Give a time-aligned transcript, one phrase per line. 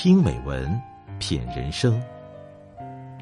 [0.00, 0.80] 听美文，
[1.18, 2.00] 品人生。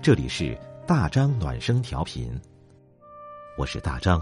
[0.03, 0.55] 这里是
[0.87, 2.39] 大张暖声调频，
[3.57, 4.21] 我是大张。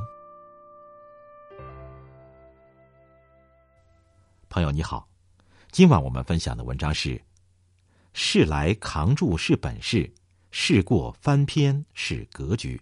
[4.49, 5.05] 朋友你好，
[5.73, 7.21] 今晚我们分享的文章是：
[8.13, 10.09] 事来扛住是本事，
[10.53, 12.81] 事过翻篇是格局。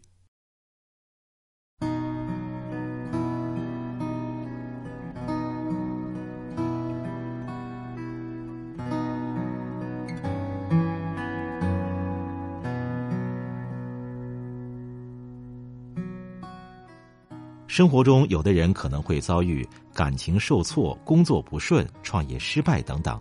[17.73, 23.19] 生活中，有的人可能会遭遇感情受挫、工作不顺、创业失败等等。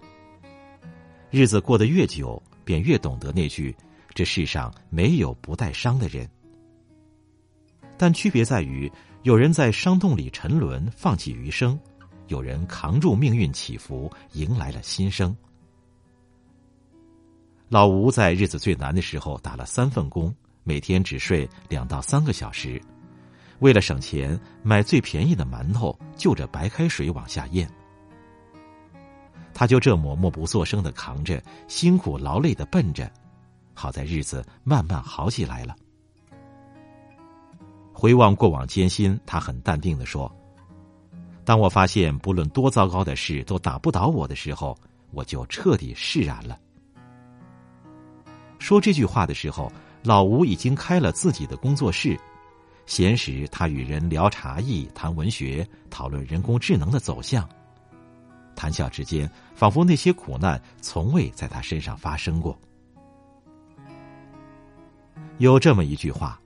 [1.29, 3.73] 日子过得越久，便越懂得那句
[4.13, 6.29] ：“这世上没有不带伤的人。”
[7.97, 8.91] 但区别在于，
[9.23, 11.79] 有人在伤痛里沉沦，放弃余生；
[12.27, 15.33] 有人扛住命运起伏，迎来了新生。
[17.69, 22.81] 老吴在日子最难的时候打了三份工，每天只睡两到三个小时。
[23.61, 27.69] 为了省钱，买最便宜的馒头，就着白开水往下咽。
[29.53, 33.09] 他就这么默不作声的扛着，辛苦劳累的奔着，
[33.75, 35.75] 好在日子慢慢好起来了。
[37.93, 40.33] 回望过往艰辛，他很淡定的说
[41.45, 44.75] ：“当我发现不论多糟糕的事都打不倒我的时候，
[45.11, 46.57] 我就彻底释然了。”
[48.57, 52.19] 说这句话的时候，老吴已经开了自己的工作室。
[52.91, 57.47] 闲时，他与人聊茶艺、谈文学、讨论人工智能的走向。
[58.53, 62.59] 谈笑之间，仿佛那些苦难从未在他身上发生过。
[65.37, 66.37] 有这么一句话：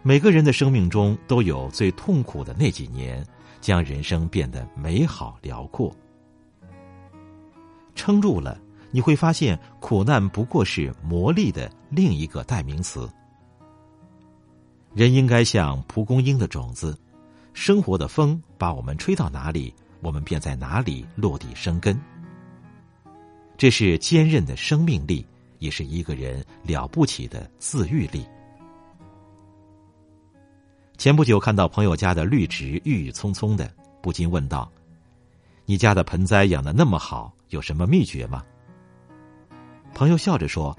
[0.00, 3.22] 每个人的生命中都有最痛苦的那几年，
[3.60, 5.94] 将人生变得美好辽阔。
[7.94, 8.58] 撑住了，
[8.90, 13.06] 你会发现，苦难不过是磨砺的另一个代名词。
[14.94, 16.98] 人应该像蒲公英的种子，
[17.52, 21.98] 生活的风把我们吹到哪里，我们便在哪里落地生根。
[23.56, 25.24] 这是坚韧的生命力，
[25.58, 28.26] 也是一个人了不起的自愈力。
[30.96, 33.72] 前不久看到朋友家的绿植郁郁葱葱的，
[34.02, 34.68] 不禁问道
[35.64, 38.44] ：“你家的盆栽养的那么好，有什么秘诀吗？”
[39.94, 40.76] 朋友笑着说：“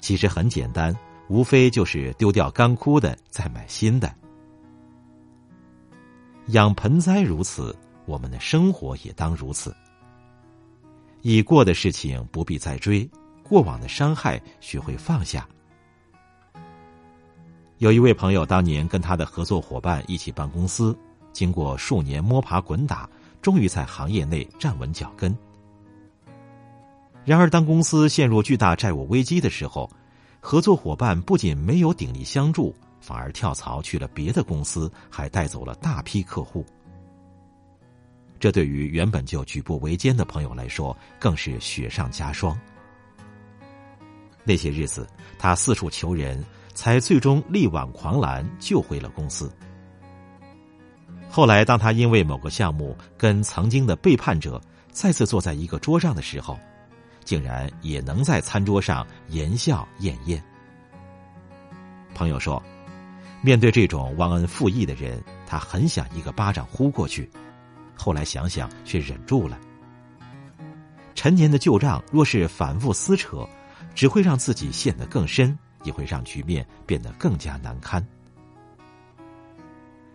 [0.00, 0.94] 其实很简单。”
[1.28, 4.12] 无非就是丢掉干枯的，再买新的。
[6.48, 9.74] 养盆栽如此，我们的生活也当如此。
[11.20, 13.08] 已过的事情不必再追，
[13.42, 15.46] 过往的伤害学会放下。
[17.76, 20.96] 有一位朋友当年跟他的合作伙伴一起办公司，
[21.32, 23.08] 经过数年摸爬滚打，
[23.42, 25.36] 终于在行业内站稳脚跟。
[27.24, 29.90] 然而，当公司陷入巨大债务危机的时候，
[30.40, 36.64] 合作伙伴不仅没有鼎力相助，反而跳槽去了别的公司，还带走了大批客户。
[38.40, 42.58] 这对于原本就举步维艰的朋友来说，更是雪上加霜。
[44.44, 45.06] 那些日子，
[45.38, 49.52] 他四处求人，才最终力挽狂澜，救回了公司。
[51.28, 54.58] 后来，当他因为某个项目跟曾经的背叛者
[54.90, 56.58] 再次坐在一个桌上的时候，
[57.28, 60.42] 竟然也能在餐桌上言笑晏晏。
[62.14, 62.62] 朋友说，
[63.42, 67.28] 面对这种忘恩负义的人，他很想一个巴掌呼过去，
[67.94, 69.60] 后来想想却忍住了。
[71.14, 73.46] 陈年的旧账若是反复撕扯，
[73.94, 78.02] 只会让自己陷得更深，也会让局面变得更加难堪。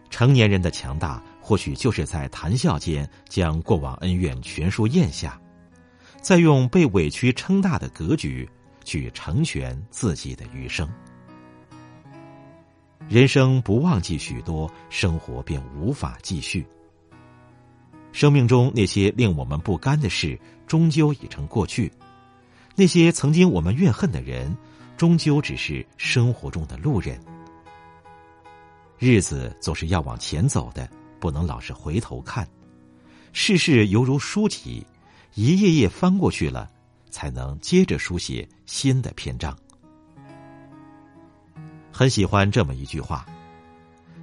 [0.10, 5.40] 成年人的强大，或许就是在谈笑间将过往恩怨全数咽下。
[6.24, 8.50] 再用被委屈撑大的格局
[8.86, 10.90] 去成全自己的余生。
[13.10, 16.66] 人生不忘记许多，生活便无法继续。
[18.14, 21.92] 生命中那些令我们不甘的事，终究已成过去；
[22.74, 24.56] 那些曾经我们怨恨的人，
[24.96, 27.20] 终究只是生活中的路人。
[28.98, 32.48] 日子总是要往前走的，不能老是回头看。
[33.34, 34.86] 世事犹如书籍。
[35.36, 36.70] 一页页翻过去了，
[37.10, 39.58] 才能接着书写新的篇章。
[41.92, 43.26] 很喜欢这么一句话：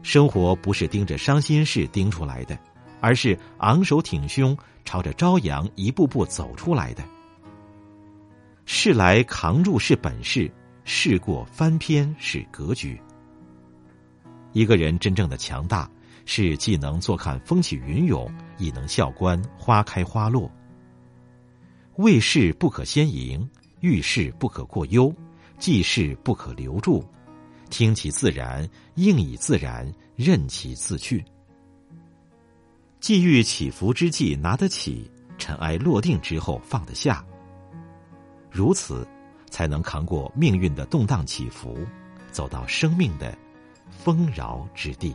[0.02, 2.56] 生活不是盯着伤心事盯出来的，
[3.00, 7.02] 而是昂首挺胸朝着朝阳一步步走出来的。
[8.64, 10.48] 事来扛住是本事，
[10.84, 13.00] 事过翻篇是格局。
[14.52, 15.90] 一个人真正的强大，
[16.24, 20.48] 是既能坐看风起云涌，亦能笑观花开花落。
[22.00, 23.46] 未事不可先迎，
[23.80, 25.14] 遇事不可过忧，
[25.58, 27.04] 记事不可留住，
[27.68, 29.86] 听其自然，应以自然，
[30.16, 31.22] 任其自去。
[33.00, 37.22] 际遇起伏之际拿得起，尘埃落定之后放得下。
[38.50, 39.06] 如此，
[39.50, 41.76] 才能扛过命运的动荡起伏，
[42.32, 43.36] 走到生命的
[43.90, 45.14] 丰饶之地。